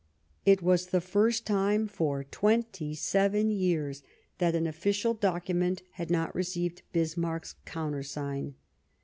[0.47, 4.01] It was the first time for twenty seven years
[4.39, 8.55] that an official docu ment had not received Bismarck's countersign.